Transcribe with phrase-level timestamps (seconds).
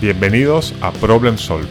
[0.00, 1.68] Bienvenidos a Problem Solving,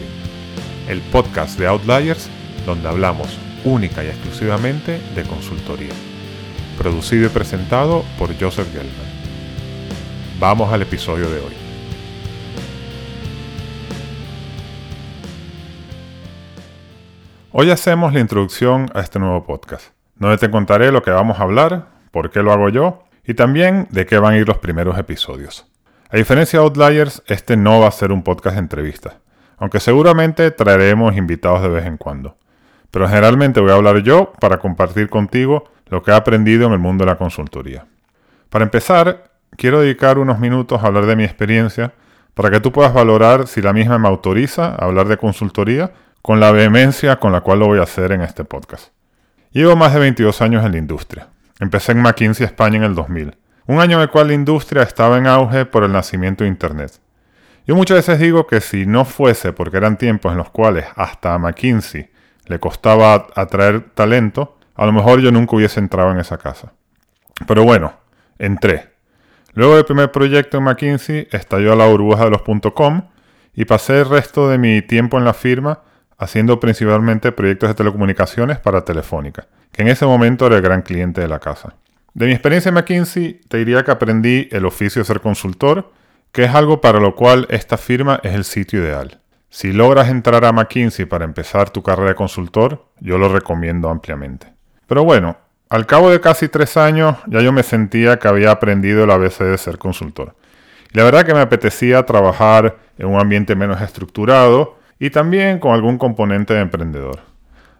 [0.88, 2.30] el podcast de Outliers
[2.64, 5.94] donde hablamos única y exclusivamente de consultoría.
[6.78, 8.94] Producido y presentado por Joseph Gelman.
[10.40, 11.54] Vamos al episodio de hoy.
[17.52, 21.44] Hoy hacemos la introducción a este nuevo podcast, donde te contaré lo que vamos a
[21.44, 25.00] hablar, por qué lo hago yo y también de qué van a ir los primeros
[25.00, 25.66] episodios.
[26.12, 29.18] A diferencia de Outliers, este no va a ser un podcast de entrevistas,
[29.60, 32.36] aunque seguramente traeremos invitados de vez en cuando.
[32.90, 36.80] Pero generalmente voy a hablar yo para compartir contigo lo que he aprendido en el
[36.80, 37.86] mundo de la consultoría.
[38.50, 41.94] Para empezar, quiero dedicar unos minutos a hablar de mi experiencia
[42.34, 45.92] para que tú puedas valorar si la misma me autoriza a hablar de consultoría
[46.24, 48.94] con la vehemencia con la cual lo voy a hacer en este podcast.
[49.52, 51.28] Llevo más de 22 años en la industria.
[51.60, 53.39] Empecé en McKinsey España en el 2000
[53.70, 56.94] un año en el cual la industria estaba en auge por el nacimiento de Internet.
[57.68, 61.36] Yo muchas veces digo que si no fuese porque eran tiempos en los cuales hasta
[61.36, 62.10] a McKinsey
[62.48, 66.74] le costaba atraer talento, a lo mejor yo nunca hubiese entrado en esa casa.
[67.46, 67.94] Pero bueno,
[68.40, 68.90] entré.
[69.54, 72.42] Luego del primer proyecto en McKinsey estalló la burbuja de los
[72.74, 73.04] .com
[73.54, 75.82] y pasé el resto de mi tiempo en la firma
[76.18, 81.22] haciendo principalmente proyectos de telecomunicaciones para Telefónica, que en ese momento era el gran cliente
[81.22, 81.76] de la casa.
[82.14, 85.92] De mi experiencia en McKinsey, te diría que aprendí el oficio de ser consultor,
[86.32, 89.20] que es algo para lo cual esta firma es el sitio ideal.
[89.50, 94.48] Si logras entrar a McKinsey para empezar tu carrera de consultor, yo lo recomiendo ampliamente.
[94.88, 95.38] Pero bueno,
[95.70, 99.40] al cabo de casi tres años ya yo me sentía que había aprendido el ABC
[99.40, 100.36] de ser consultor.
[100.92, 105.74] Y la verdad que me apetecía trabajar en un ambiente menos estructurado y también con
[105.74, 107.20] algún componente de emprendedor.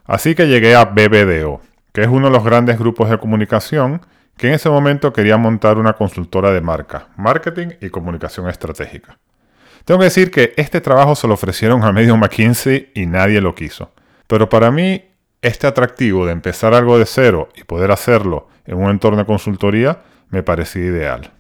[0.06, 1.62] Así que llegué a BBDO,
[1.94, 4.02] que es uno de los grandes grupos de comunicación
[4.40, 9.20] que en ese momento quería montar una consultora de marca, marketing y comunicación estratégica.
[9.84, 13.54] Tengo que decir que este trabajo se lo ofrecieron a medio McKinsey y nadie lo
[13.54, 13.92] quiso.
[14.28, 15.04] Pero para mí,
[15.42, 20.04] este atractivo de empezar algo de cero y poder hacerlo en un entorno de consultoría
[20.30, 21.32] me parecía ideal.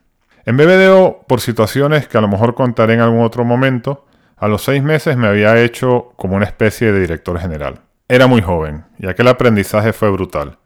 [0.45, 4.62] En BBDO, por situaciones que a lo mejor contaré en algún otro momento, a los
[4.62, 7.79] seis meses me había hecho como una especie de director general.
[8.09, 10.57] Era muy joven y aquel aprendizaje fue brutal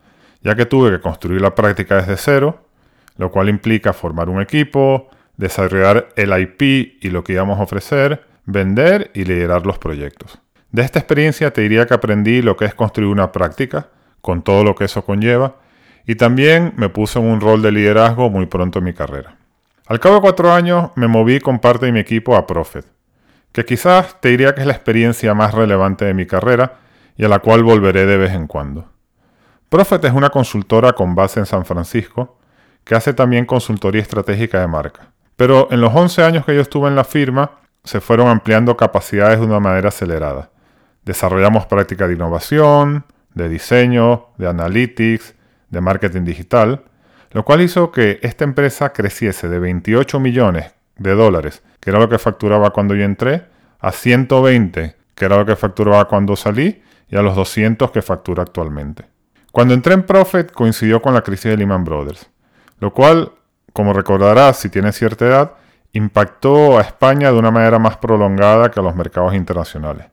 [0.44, 2.68] ya que tuve que construir la práctica desde cero,
[3.18, 6.62] lo cual implica formar un equipo, desarrollar el IP
[7.02, 10.40] y lo que íbamos a ofrecer, vender y liderar los proyectos.
[10.72, 13.90] De esta experiencia te diría que aprendí lo que es construir una práctica,
[14.22, 15.58] con todo lo que eso conlleva,
[16.06, 19.38] y también me puse en un rol de liderazgo muy pronto en mi carrera.
[19.86, 22.86] Al cabo de cuatro años me moví con parte de mi equipo a Profit,
[23.52, 26.80] que quizás te diría que es la experiencia más relevante de mi carrera
[27.16, 28.93] y a la cual volveré de vez en cuando.
[29.74, 32.38] Profet es una consultora con base en San Francisco
[32.84, 35.08] que hace también consultoría estratégica de marca.
[35.36, 37.54] Pero en los 11 años que yo estuve en la firma,
[37.84, 40.52] se fueron ampliando capacidades de una manera acelerada.
[41.06, 45.34] Desarrollamos prácticas de innovación, de diseño, de analytics,
[45.72, 46.84] de marketing digital,
[47.32, 52.10] lo cual hizo que esta empresa creciese de 28 millones de dólares, que era lo
[52.10, 53.48] que facturaba cuando yo entré,
[53.80, 58.44] a 120, que era lo que facturaba cuando salí, y a los 200 que factura
[58.44, 59.13] actualmente.
[59.54, 62.28] Cuando entré en Profit coincidió con la crisis de Lehman Brothers,
[62.80, 63.34] lo cual,
[63.72, 65.52] como recordarás si tienes cierta edad,
[65.92, 70.08] impactó a España de una manera más prolongada que a los mercados internacionales.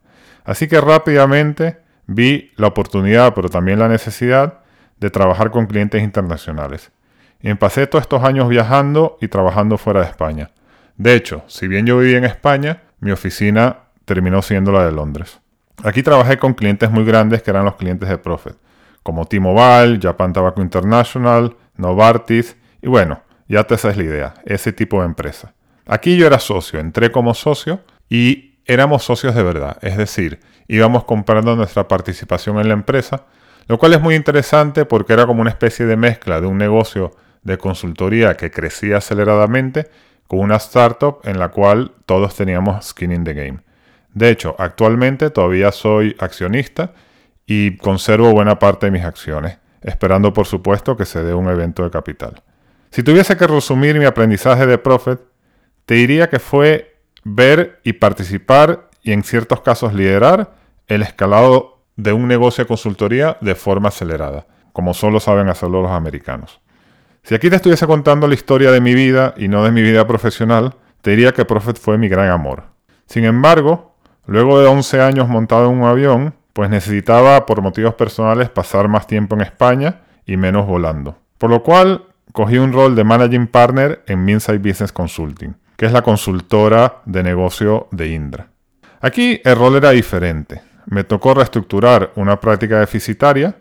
[0.44, 4.58] Así que rápidamente vi la oportunidad, pero también la necesidad
[4.98, 6.92] de trabajar con clientes internacionales.
[7.40, 10.50] Y me pasé todos estos años viajando y trabajando fuera de España.
[10.98, 15.40] De hecho, si bien yo viví en España, mi oficina terminó siendo la de Londres.
[15.82, 18.56] Aquí trabajé con clientes muy grandes que eran los clientes de Profit
[19.02, 25.00] como T-Mobile, Japan Tobacco International, Novartis, y bueno, ya te sabes la idea, ese tipo
[25.00, 25.54] de empresa.
[25.86, 31.04] Aquí yo era socio, entré como socio y éramos socios de verdad, es decir, íbamos
[31.04, 33.24] comprando nuestra participación en la empresa,
[33.66, 37.12] lo cual es muy interesante porque era como una especie de mezcla de un negocio
[37.42, 39.90] de consultoría que crecía aceleradamente
[40.26, 43.58] con una startup en la cual todos teníamos skin in the game.
[44.14, 46.92] De hecho, actualmente todavía soy accionista
[47.52, 51.82] y conservo buena parte de mis acciones, esperando por supuesto que se dé un evento
[51.82, 52.44] de capital.
[52.92, 55.18] Si tuviese que resumir mi aprendizaje de Profit,
[55.84, 60.52] te diría que fue ver y participar y en ciertos casos liderar
[60.86, 65.90] el escalado de un negocio de consultoría de forma acelerada, como solo saben hacerlo los
[65.90, 66.60] americanos.
[67.24, 70.06] Si aquí te estuviese contando la historia de mi vida y no de mi vida
[70.06, 72.66] profesional, te diría que Profit fue mi gran amor.
[73.06, 78.48] Sin embargo, luego de 11 años montado en un avión, pues necesitaba por motivos personales
[78.48, 81.18] pasar más tiempo en España y menos volando.
[81.38, 85.92] Por lo cual cogí un rol de Managing Partner en Minside Business Consulting, que es
[85.92, 88.48] la consultora de negocio de Indra.
[89.00, 90.62] Aquí el rol era diferente.
[90.86, 93.56] Me tocó reestructurar una práctica deficitaria,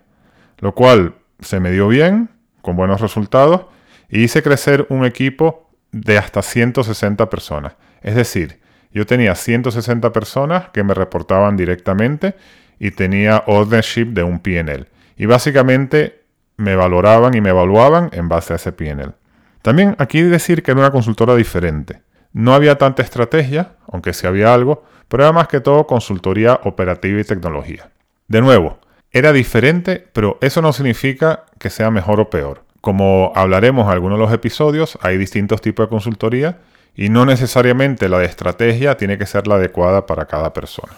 [0.60, 2.30] lo cual se me dio bien,
[2.62, 3.66] con buenos resultados,
[4.10, 7.76] y hice crecer un equipo de hasta 160 personas.
[8.02, 8.60] Es decir,
[8.92, 12.36] yo tenía 160 personas que me reportaban directamente
[12.80, 14.88] y tenía ownership de un PNL.
[15.18, 16.22] Y básicamente
[16.58, 19.14] me valoraban y me evaluaban en base a ese PNL.
[19.62, 22.02] También aquí decir que era una consultora diferente.
[22.31, 27.20] No había tanta estrategia, aunque sí había algo, pero era más que todo consultoría operativa
[27.20, 27.90] y tecnología.
[28.28, 28.80] De nuevo,
[29.12, 32.64] era diferente, pero eso no significa que sea mejor o peor.
[32.81, 36.60] Como hablaremos en algunos de los episodios, hay distintos tipos de consultoría
[36.96, 40.94] y no necesariamente la de estrategia tiene que ser la adecuada para cada persona.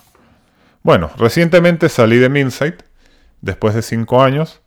[0.84, 2.82] Bueno, recientemente salí de Minsight,
[3.42, 4.62] después de 5 años,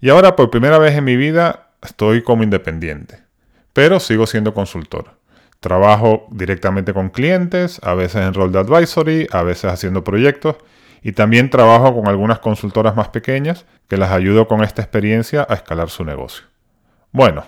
[0.00, 3.24] y ahora por primera vez en mi vida estoy como independiente,
[3.72, 5.18] pero sigo siendo consultor.
[5.58, 10.56] Trabajo directamente con clientes, a veces en rol de advisory, a veces haciendo proyectos,
[11.02, 15.54] y también trabajo con algunas consultoras más pequeñas que las ayudo con esta experiencia a
[15.54, 16.44] escalar su negocio.
[17.10, 17.44] Bueno,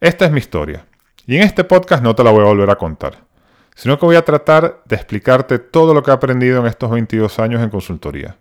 [0.00, 0.86] esta es mi historia.
[1.26, 3.25] Y en este podcast no te la voy a volver a contar,
[3.76, 7.38] sino que voy a tratar de explicarte todo lo que he aprendido en estos 22
[7.38, 8.36] años en consultoría.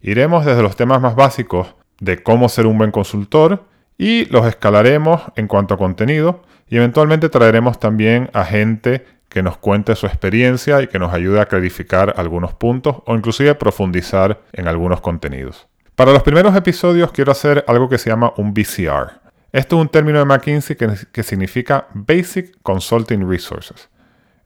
[0.00, 3.64] Iremos desde los temas más básicos de cómo ser un buen consultor
[3.98, 9.56] y los escalaremos en cuanto a contenido y eventualmente traeremos también a gente que nos
[9.56, 14.68] cuente su experiencia y que nos ayude a clarificar algunos puntos o inclusive profundizar en
[14.68, 15.66] algunos contenidos.
[15.96, 19.20] Para los primeros episodios quiero hacer algo que se llama un BCR,
[19.52, 23.88] esto es un término de McKinsey que, significa Basic Consulting Resources.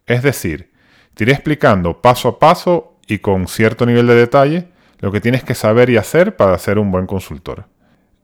[0.07, 0.73] Es decir,
[1.15, 4.69] te iré explicando paso a paso y con cierto nivel de detalle
[4.99, 7.67] lo que tienes que saber y hacer para ser un buen consultor.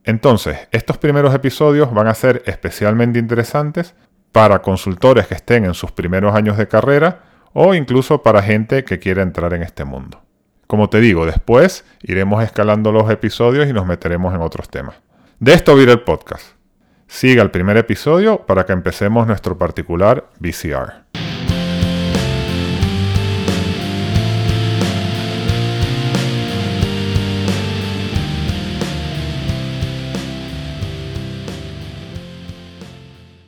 [0.04, 3.94] Entonces, estos primeros episodios van a ser especialmente interesantes
[4.32, 7.22] para consultores que estén en sus primeros años de carrera
[7.52, 10.22] o incluso para gente que quiera entrar en este mundo.
[10.66, 14.96] Como te digo, después iremos escalando los episodios y nos meteremos en otros temas.
[15.38, 16.52] De esto viene el podcast.
[17.08, 21.09] Siga el primer episodio para que empecemos nuestro particular VCR.